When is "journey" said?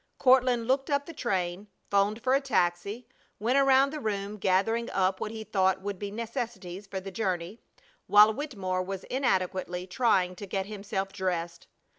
7.11-7.59